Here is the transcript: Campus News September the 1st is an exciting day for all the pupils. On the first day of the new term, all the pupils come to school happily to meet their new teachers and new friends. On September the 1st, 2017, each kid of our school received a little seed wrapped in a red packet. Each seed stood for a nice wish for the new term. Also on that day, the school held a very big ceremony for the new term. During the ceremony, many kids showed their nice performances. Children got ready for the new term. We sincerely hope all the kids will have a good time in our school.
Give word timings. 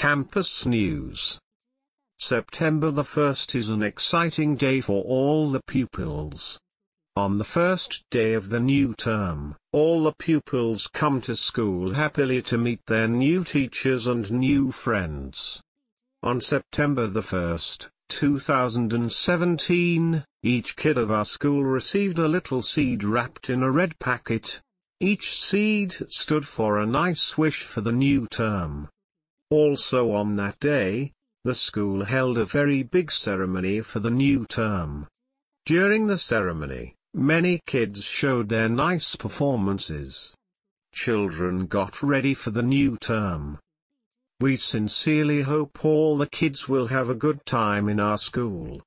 Campus 0.00 0.64
News 0.64 1.38
September 2.18 2.90
the 2.90 3.02
1st 3.02 3.54
is 3.54 3.68
an 3.68 3.82
exciting 3.82 4.56
day 4.56 4.80
for 4.80 5.04
all 5.04 5.50
the 5.50 5.60
pupils. 5.66 6.58
On 7.16 7.36
the 7.36 7.44
first 7.44 8.04
day 8.10 8.32
of 8.32 8.48
the 8.48 8.60
new 8.60 8.94
term, 8.94 9.56
all 9.72 10.04
the 10.04 10.14
pupils 10.14 10.86
come 10.86 11.20
to 11.20 11.36
school 11.36 11.92
happily 11.92 12.40
to 12.40 12.56
meet 12.56 12.80
their 12.86 13.08
new 13.08 13.44
teachers 13.44 14.06
and 14.06 14.32
new 14.32 14.72
friends. 14.72 15.60
On 16.22 16.40
September 16.40 17.06
the 17.06 17.20
1st, 17.20 17.90
2017, 18.08 20.24
each 20.42 20.76
kid 20.76 20.96
of 20.96 21.10
our 21.10 21.26
school 21.26 21.62
received 21.62 22.18
a 22.18 22.26
little 22.26 22.62
seed 22.62 23.04
wrapped 23.04 23.50
in 23.50 23.62
a 23.62 23.70
red 23.70 23.98
packet. 23.98 24.62
Each 24.98 25.38
seed 25.38 25.92
stood 26.08 26.46
for 26.46 26.78
a 26.78 26.86
nice 26.86 27.36
wish 27.36 27.64
for 27.64 27.82
the 27.82 27.92
new 27.92 28.26
term. 28.28 28.88
Also 29.50 30.12
on 30.12 30.36
that 30.36 30.58
day, 30.60 31.10
the 31.42 31.54
school 31.54 32.04
held 32.04 32.38
a 32.38 32.44
very 32.44 32.82
big 32.82 33.10
ceremony 33.10 33.80
for 33.80 33.98
the 33.98 34.10
new 34.10 34.46
term. 34.46 35.08
During 35.66 36.06
the 36.06 36.18
ceremony, 36.18 36.94
many 37.14 37.60
kids 37.66 38.04
showed 38.04 38.48
their 38.48 38.68
nice 38.68 39.16
performances. 39.16 40.32
Children 40.94 41.66
got 41.66 42.02
ready 42.02 42.34
for 42.34 42.50
the 42.50 42.62
new 42.62 42.96
term. 42.96 43.58
We 44.40 44.56
sincerely 44.56 45.42
hope 45.42 45.84
all 45.84 46.16
the 46.16 46.28
kids 46.28 46.68
will 46.68 46.86
have 46.86 47.10
a 47.10 47.14
good 47.14 47.44
time 47.44 47.88
in 47.88 47.98
our 47.98 48.18
school. 48.18 48.82